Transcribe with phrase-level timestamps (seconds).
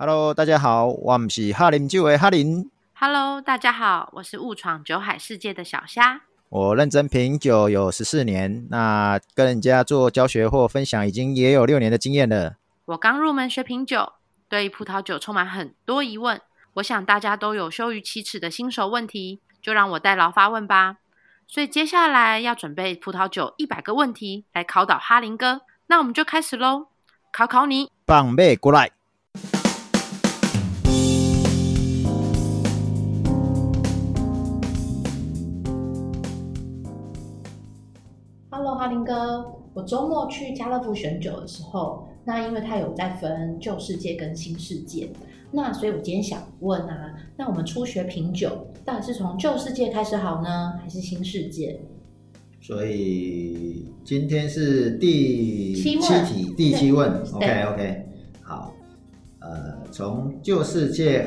[0.00, 2.70] Hello，大家好，我们是哈林酒的哈林。
[2.94, 6.20] Hello，大家好，我是误闯酒海世界的小虾。
[6.50, 12.54] 我认真品酒有十四年，那跟人家做教学或分享已经也有六年的经验了。
[12.84, 14.12] 我刚入门学品酒，
[14.48, 16.40] 对葡萄酒充满很多疑问。
[16.74, 20.98] 我想大家都有羞于启齿的新手问题，就让我代劳发问吧。
[21.48, 26.86] 所以接下来要准备葡萄酒一百个问题来考倒哈林哥，那我们就开始喽，
[27.32, 28.92] 考考你，棒妹过来。
[39.08, 45.08] 哥，我周末去家乐福选酒的时候，那因为他有在分旧世界跟新世界。
[45.50, 51.80] 那所以，我今天想问啊，那我们初学品酒，到底是从旧世界开始好呢，还是新世界？
[52.60, 57.10] 所以今天是第七题，七第七问。
[57.32, 58.02] OK OK，
[58.42, 58.74] 好，
[59.38, 61.26] 呃，从旧世界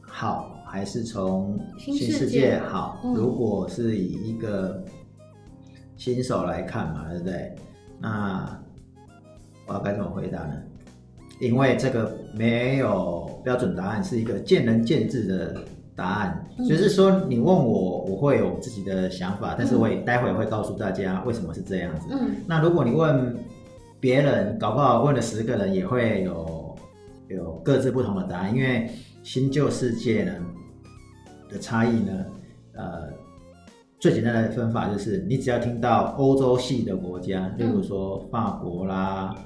[0.00, 2.98] 好，还是从新世界好？
[3.04, 4.82] 嗯、如果是以一个
[6.00, 7.54] 新手来看嘛，对不对？
[8.00, 8.58] 那
[9.66, 10.54] 我要该怎么回答呢？
[11.38, 15.62] 因为这个没有标准答案，是一个见仁见智的
[15.94, 16.42] 答案。
[16.56, 22.06] 嗯、就是说，你问我，我会有自己的想法，但是我也待会会告诉大家为什么是这样子。
[22.12, 23.36] 嗯，那如果你问
[24.00, 26.74] 别人，搞不好问了十个人也会有
[27.28, 28.56] 有各自不同的答案。
[28.56, 28.88] 因为
[29.22, 30.32] 新旧世界呢
[31.50, 32.24] 的差异呢，
[32.72, 33.08] 呃，
[34.00, 39.36] 最简单的分法就是，你只要听到欧洲系的国家，例如说法国啦。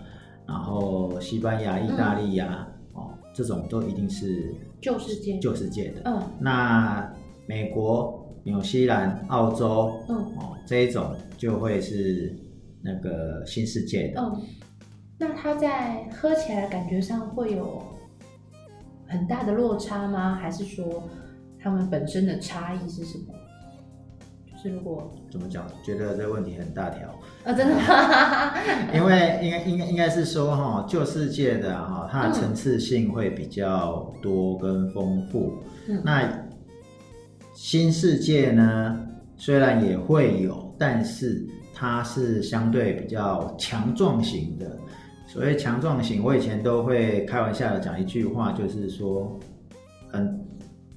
[0.47, 6.03] 然后西班牙、意大利呀，嗯、哦，这种都一定是旧世界、旧世界的。
[6.05, 7.13] 嗯，那
[7.47, 12.33] 美国、纽西兰、澳洲，嗯，哦，这一种就会是
[12.83, 14.21] 那个新世界的。
[14.21, 14.41] 嗯，
[15.19, 17.83] 那它在喝起来感觉上会有
[19.09, 20.35] 很大的落差吗？
[20.35, 21.03] 还是说
[21.59, 23.35] 它们本身的差异是什么？
[24.71, 25.67] 如果怎么讲？
[25.85, 28.55] 觉得这个问题很大条啊、哦，真的吗？
[28.95, 35.59] 因为应该应该应该是说哈，旧世界的哈，它的层次性会比较多跟丰富。
[35.89, 36.27] 嗯、那
[37.53, 38.99] 新世界呢，
[39.37, 44.79] 虽然也会有，但是它是相对比较强壮型的。
[45.27, 49.39] 所谓强壮型，我以前都会开玩笑的讲一句话，就是说
[50.09, 50.44] 很。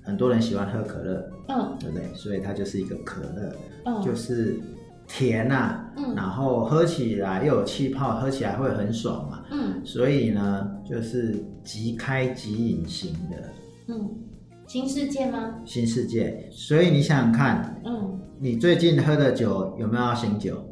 [0.08, 2.08] 很多人喜欢喝可乐，嗯，对不对？
[2.16, 3.54] 所以它就是一个可乐，
[3.84, 4.58] 嗯，就是
[5.06, 13.36] 甜呐、啊，嗯，然后喝起来又有气泡，喝起来会很爽嘛，嗯，所以呢，就是即开即饮型的，
[13.90, 14.10] 嗯，
[14.66, 15.56] 新世界吗？
[15.66, 20.64] 新世界，所以你想想看，嗯，你最近喝的酒有没有要醒酒？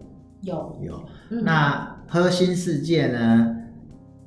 [0.44, 3.54] 有，有，嗯、那喝新世界呢，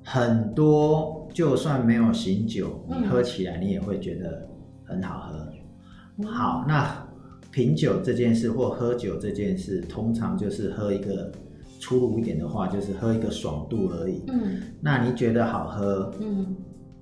[0.04, 4.47] 很多就算没有醒酒，你喝起来你也会觉得。
[4.88, 7.06] 很好喝，好，那
[7.52, 11.30] 品酒这件事或喝酒这件事，通常就是喝一个
[11.78, 14.22] 粗鲁一点的话，就是喝一个爽度而已。
[14.28, 16.56] 嗯，那你觉得好喝，嗯，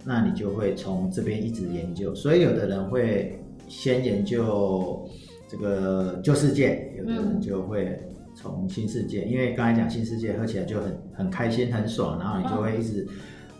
[0.04, 2.12] 那你就会从这边一直研究。
[2.14, 5.08] 所以有的人会先研究
[5.48, 7.98] 这个旧世界，有的人就会
[8.34, 13.06] 从新世界，因为刚才讲新世界喝起来就很很开心很爽，然后你就会一直。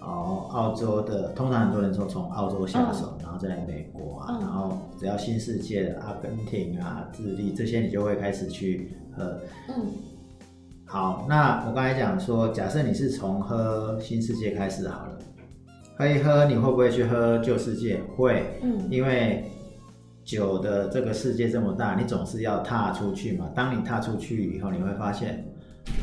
[0.06, 9.40] 哦，澳洲的通常很多人说从澳洲下手，嗯、然后再来美国啊，嗯、然后只要新世界的阿根廷啊、智利这些，你就会开始去喝。
[9.68, 9.90] 嗯，
[10.84, 15.18] 好，那我刚才讲说，假设你是从喝新世界开始好了，
[15.98, 18.00] 喝一喝，你会不会去喝旧世界？
[18.16, 19.50] 会，嗯，因为
[20.24, 23.50] 酒的这个世界这么大，你总是要踏出去嘛。
[23.56, 25.44] 当你踏出去以后，你会发现。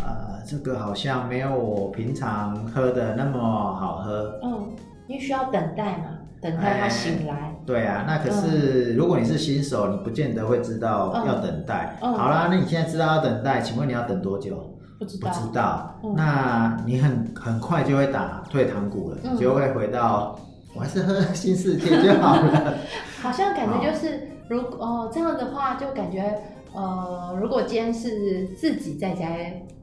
[0.01, 4.39] 啊、呃，这个好像没有我平常喝的那么好喝。
[4.43, 4.71] 嗯，
[5.07, 6.05] 因为需要等待嘛，
[6.41, 7.33] 等待它醒来。
[7.33, 11.97] 哎、对啊，那可是、嗯、如果你是新手，你不见得会知道要等待。
[12.01, 14.55] 嗯、好啦，那你现在知道要等待，请问你要等多久？
[14.99, 15.31] 不知道。
[15.31, 15.95] 不知道。
[16.03, 20.37] 嗯、那你很很快就会打退堂鼓了，嗯、就会回到
[20.75, 22.73] 我还是喝新世界就好了。
[23.21, 26.37] 好像感觉就是，好如哦这样的话，就感觉。
[26.73, 29.29] 呃，如果今天是自己在家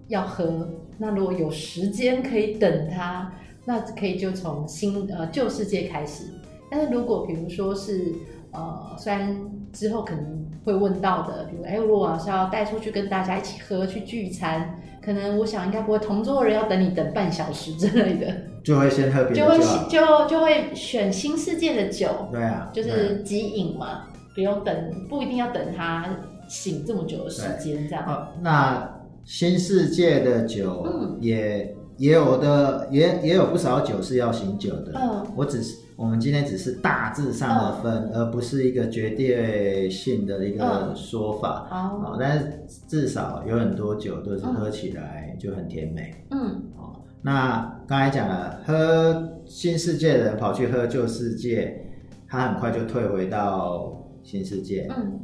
[0.09, 3.33] 要喝，那如果有时间可以等它，
[3.65, 6.25] 那可以就从新呃旧世界开始。
[6.71, 8.13] 但是如果比如说是
[8.53, 9.37] 呃，虽然
[9.73, 18.35] 之后可能会问到的，比如哎，如果是要带出去跟大家一起喝去聚餐，可能我想应该不会同桌的人要等你等半小时之类的，
[18.65, 26.05] 就会先喝别的酒，就会就就会选新世界的酒，对啊，就是即饮嘛，不用等，不一定要等它。
[26.51, 28.05] 醒这么久的时间，这样。
[28.07, 30.85] 哦，那新世界的酒
[31.21, 34.93] 也，也、嗯、也有的，也也有不少酒是要醒酒的。
[34.97, 41.69] 嗯，我只是我们今天只是大致上的分，嗯、而不是一个绝对性的一个说法。
[41.71, 46.25] 哦、嗯，但是至少有很多酒都是喝起来就很甜美。
[46.31, 51.85] 嗯，哦，那刚才讲了，喝新世界的人跑去喝旧世界，
[52.27, 54.89] 他很快就退回到新世界。
[54.97, 55.21] 嗯，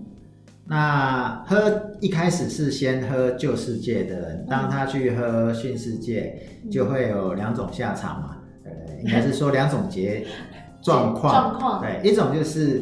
[0.68, 6.38] 那喝一开始是先喝旧世界的人，当他去喝新世界，
[6.70, 8.36] 就会有两种下场嘛。
[8.64, 8.70] 呃，
[9.04, 10.26] 应该是说两种结。
[10.82, 12.80] 状况，状况，对，一种就是，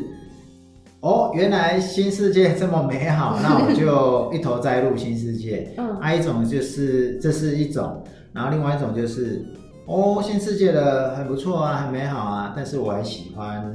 [1.00, 5.72] 哦，原来新世界这么美好， 那我就一头栽入新世界。
[6.02, 8.04] 啊、一种就是，这是一种，
[8.34, 9.42] 然后另外一种就是，
[9.86, 13.74] 哦，新世界的很不错啊，很美好啊，但是我还喜欢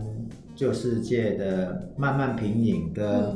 [0.56, 3.36] 旧世界的慢慢品饮，跟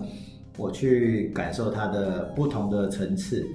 [0.58, 3.46] 我去感受它的不同的层次，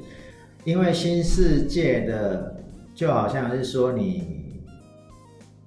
[0.65, 2.57] 因为新世界的
[2.95, 4.37] 就好像是说你。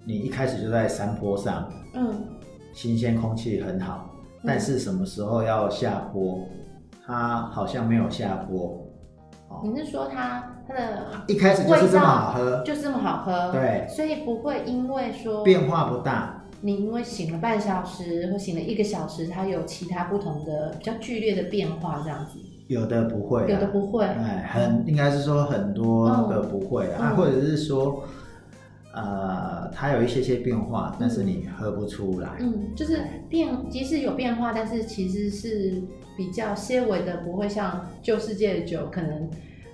[0.03, 2.11] 你一开始就在山坡上，嗯，
[2.73, 4.09] 新鲜空气很好，
[4.41, 6.39] 嗯，但是什么时候要下坡，
[7.05, 8.83] 它好像没有下坡。
[9.47, 22.39] 哦，你是说它它的一开始就是这么好喝，就是这么好喝，对，所以不会因为说变化不大，你因为醒了半小时或醒了一个小时，它有其他不同的比较剧烈的变化这样子。
[22.67, 28.03] 有的不会，有的不会，哎，很应该是说很多的不会啊，嗯，或者是说。
[28.93, 32.31] 呃，它有一些些变化，但是你喝不出来。
[32.41, 32.99] 嗯，就是
[33.29, 35.81] 变，即使有变化，但是其实是
[36.17, 39.29] 比较些微的，不会像旧世界的酒，可能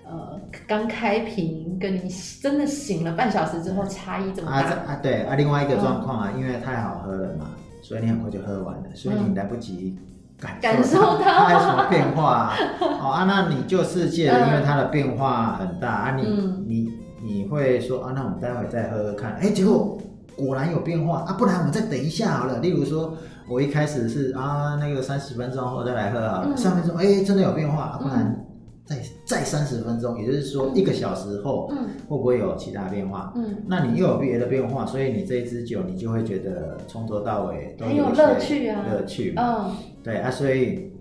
[0.10, 2.10] 呃刚开瓶跟你
[2.42, 4.58] 真的醒了半小时之后差异这么大。
[4.58, 7.48] 啊，啊对啊，另外一个状况啊，嗯，因为太好喝了嘛，
[7.82, 9.98] 所以你很快就喝完了，所以你来不及
[10.40, 12.54] 感受感受它有什么变化啊。
[13.02, 17.08] 哦啊，那你就世界的，因为它的变化很大啊，你，嗯，你。
[17.20, 19.98] 你你会说啊，那我们待会再喝喝看，哎，结果
[20.38, 22.60] 果然有变化啊，不然我们再等一下好了。
[22.60, 23.12] 例如说，
[23.50, 28.46] 我一开始是啊，那个三十分钟后再来喝好了，上面说哎，真的有变化，啊、不然
[28.88, 28.96] 再
[29.26, 33.32] 再三十分钟，也就是说一个小时后，嗯会不会有其他变化？
[33.36, 39.72] 嗯，那你又有别的变化，所以你这一支酒你就会觉得从头到尾都有乐趣啊，乐趣，嗯，
[40.04, 40.92] 对啊，所以。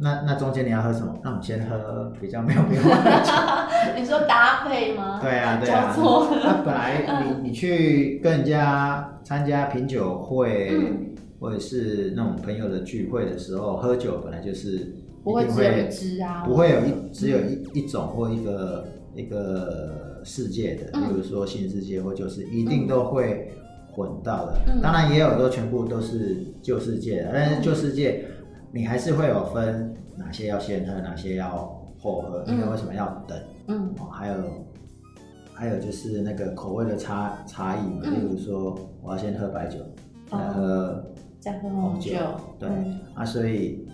[0.00, 1.12] 那那中间你要喝什么？
[1.24, 5.18] 那我们先喝比较没有变化的 你说搭配吗？
[5.20, 5.92] 对啊，对啊。
[5.96, 7.02] 那、啊、本来
[7.42, 18.84] 你你去跟人家参加品酒会、嗯，或者是那种朋友的聚会的时候，喝酒本来就是不会只有一支啊，不会有一只有一一种或一个
[19.14, 23.50] 一个世界的，比、嗯、如说新世界或就是一定都会
[23.92, 24.58] 混到的。
[24.66, 28.24] 嗯、当然也有都全部都是旧世界的，但是旧世界。
[28.70, 31.48] 你还是会有分哪些要先喝，哪些要
[31.96, 33.38] 后喝，因为为什么要等？
[33.66, 34.34] 嗯，哦，还有
[35.54, 39.78] 还有就是那个口味的差差异嘛，嗯，例如说我要先喝白酒，
[40.30, 41.04] 再喝，哦，
[41.40, 42.12] 再喝红酒，
[42.58, 43.88] 对，嗯，啊，所以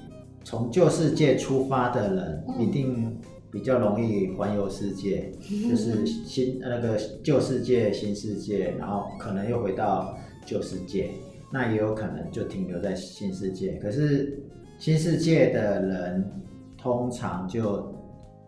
[0.44, 3.18] 从旧世界出发的人，一定
[3.50, 11.10] 比较容易环游世界，嗯，就是新那个旧世界、新世界，然后可能又回到旧世界，
[11.50, 14.38] 那也有可能就停留在新世界，可是。
[14.76, 16.28] 新世界的人
[16.76, 17.94] 通常就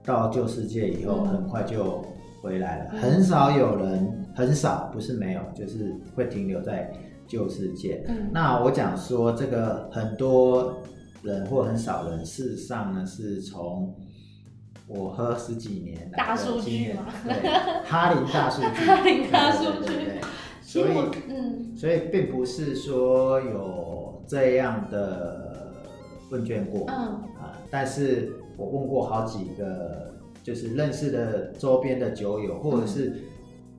[0.02, 2.02] 到旧世界以后，很快就
[2.42, 2.90] 回来了。
[3.00, 6.92] 很少有人，很少不是没有，就是会停留在
[7.28, 8.04] 旧世界。
[8.32, 10.76] 那我讲说这个很多
[11.22, 13.94] 人或很少人，事实上呢是从
[14.86, 20.20] 我喝十几年大数据嘛，对，哈林大数据，哈林大数据，
[20.62, 20.92] 所以
[21.28, 25.44] 嗯，所以并不是说有这样的。
[26.28, 26.96] 问卷过，嗯。
[27.38, 33.22] 啊，但是我问过好几个，就是认识的周边的酒友，或者是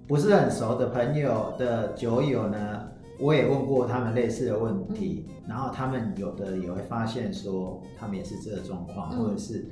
[0.08, 2.88] 不是很熟的朋友的酒友呢，
[3.20, 9.66] 我也问过他们类似的问题，然后他们有的也会发现说，他们也是这个状况，或者是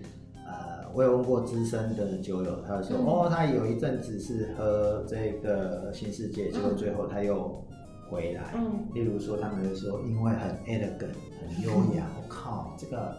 [0.46, 7.64] 呃，我也问过资深的酒友，他说哦，他有一阵子是喝这个新世界，结果最后他又。
[8.08, 12.06] 回来，嗯，例如说，他们就说，因为很 elegant，很优雅。
[12.16, 13.16] 我、嗯、靠，这个，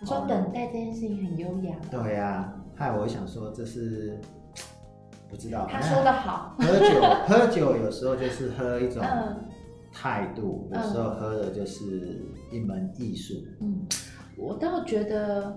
[0.00, 1.76] 你说等待这件事情很优雅。
[1.90, 4.18] 对呀、啊，害我想说，这是
[5.28, 5.68] 不知道。
[5.70, 9.04] 他说的好， 喝酒，喝酒有时候就是喝一种
[9.94, 12.20] 态度、嗯，有时候喝的就是
[12.52, 13.34] 一门艺术。
[13.60, 13.86] 嗯，
[14.36, 15.56] 我倒觉得。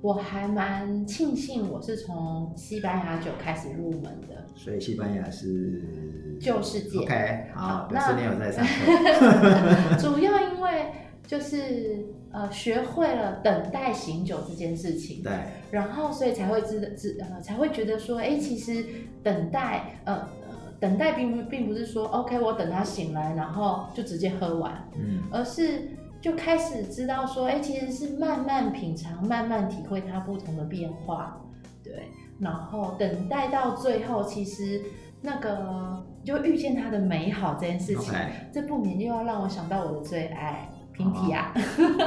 [0.00, 7.00] 我还蛮庆幸我是从西班牙酒开始入门的，所以西班牙是旧世界。
[7.00, 9.98] OK，好，那你有在上课。
[9.98, 10.86] 主要因为
[11.26, 15.32] 就是呃学会了等待醒酒这件事情，对，
[15.72, 18.84] 然后所以才会知知呃才会觉得说，哎、欸，其实
[19.24, 31.40] 等待呃呃等待并不并不是说 OK，我等他醒来，然后就直接喝完，嗯，而是就开始知道说，哎，其实是慢慢品尝，慢慢体会它不同的变化，
[31.82, 32.08] 对，
[32.38, 34.82] 然后等待到最后，其实
[35.20, 38.28] 那个就遇见它的美好这件事情，Okay.
[38.52, 41.52] 这不免又要让我想到我的最爱平体啊，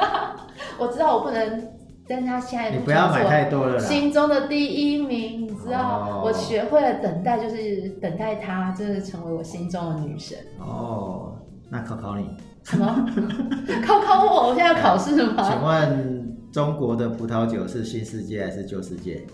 [0.80, 1.81] 我知道我不能。
[2.08, 10.36] 但他现在你不要买太多了，心中的第一名，你知道，我学会了等待，就是等待他，就是成为我心中的女神。
[10.58, 11.34] 哦，
[11.70, 12.28] 那考考你，
[12.64, 13.06] 什么？
[13.86, 14.48] 考考我？
[14.48, 15.42] 我现在要考试吗？
[15.48, 19.24] 请问中国的葡萄酒是新世界还是旧世界？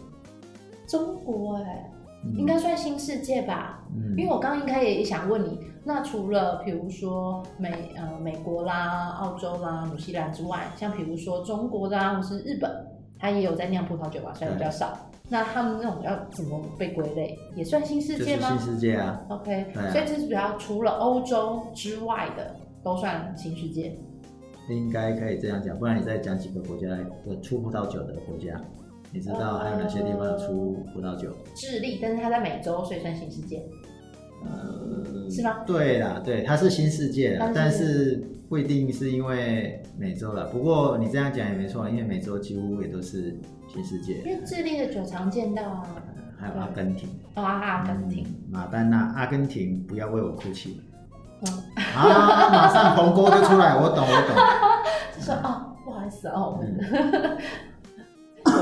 [0.86, 1.90] 中国哎、欸。
[2.36, 12.70] 应该算新世界吧，嗯，因为我刚刚应该也想问你，那除了比如说美呃美国啦、澳洲啦、纽西兰之外，像比如说中国啦或是日本，
[13.18, 14.96] 它也有在酿葡萄酒吧，虽然比较少。
[15.30, 17.38] 那他们那种要怎么被归类？
[17.54, 18.56] 也算新世界吗？
[18.56, 19.20] 新世界啊。
[19.28, 23.94] OK，所以这是主要除了欧洲之外的都算新世界。
[24.70, 28.58] 应该可以这样讲，不然你再讲几个国家的出葡萄酒的国家。
[29.12, 31.30] 你知道还有哪些地方出葡萄酒？
[31.56, 33.62] 智利，但是它在美洲，所以算新世界。
[34.44, 35.64] 呃，是吗？
[35.66, 40.46] 对啦，对，它是新世界，但是不一定是因为美洲了。
[40.46, 43.36] 不过你这样讲也没错，因为美洲几乎也都是
[43.66, 44.18] 新世界。
[44.18, 45.86] 因为智利的酒常见到啊，
[46.38, 47.08] 还有阿根廷。
[47.34, 48.26] 哦，阿根廷。
[48.50, 50.80] 马丹娜，阿根廷，不要为我哭泣。
[51.42, 51.52] 嗯。
[51.96, 54.36] 啊，马上红锅就出来，我懂，我懂。
[55.16, 56.78] 就说哦，不好意思哦，我们。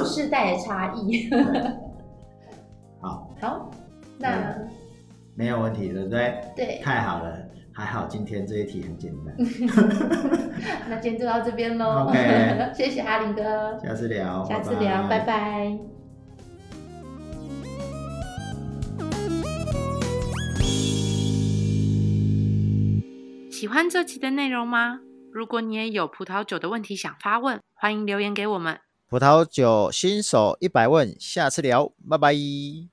[0.07, 1.29] 有世代的差异。
[3.03, 3.71] 好，好，
[4.19, 4.57] 那
[5.35, 6.41] 没有问题，对不对？
[6.55, 7.37] 对，太好了，
[7.73, 9.35] 还好今天这一题很简单。
[10.89, 12.07] 那今天就到这边喽。
[12.09, 15.19] OK， 谢谢阿林哥，下次聊，下次聊，拜拜。
[15.19, 15.79] 拜拜。
[23.51, 25.01] 喜欢这期的内容吗？
[25.33, 28.79] 如果你也有葡萄酒的问题想发问，欢迎留言给我们。
[29.09, 32.35] 葡萄酒新手一百问，下次聊，拜拜。